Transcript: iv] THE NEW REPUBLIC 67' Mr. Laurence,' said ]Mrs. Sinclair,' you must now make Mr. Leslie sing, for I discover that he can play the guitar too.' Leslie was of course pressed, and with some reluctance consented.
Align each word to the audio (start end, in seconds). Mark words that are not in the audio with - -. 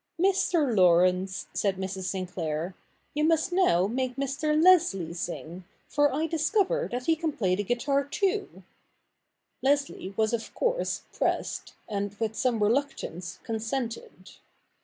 iv] 0.17 0.23
THE 0.23 0.23
NEW 0.23 0.23
REPUBLIC 0.23 0.39
67' 0.39 0.67
Mr. 0.67 0.75
Laurence,' 0.77 1.47
said 1.53 1.75
]Mrs. 1.75 2.03
Sinclair,' 2.09 2.75
you 3.13 3.23
must 3.23 3.53
now 3.53 3.85
make 3.85 4.15
Mr. 4.15 4.59
Leslie 4.59 5.13
sing, 5.13 5.63
for 5.87 6.11
I 6.11 6.25
discover 6.25 6.89
that 6.91 7.05
he 7.05 7.15
can 7.15 7.31
play 7.31 7.53
the 7.53 7.61
guitar 7.63 8.03
too.' 8.03 8.63
Leslie 9.61 10.15
was 10.17 10.33
of 10.33 10.55
course 10.55 11.03
pressed, 11.13 11.75
and 11.87 12.15
with 12.15 12.35
some 12.35 12.63
reluctance 12.63 13.37
consented. 13.43 14.31